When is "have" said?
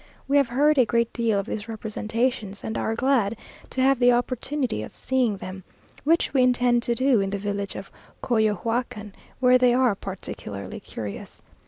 0.37-0.47, 3.83-3.99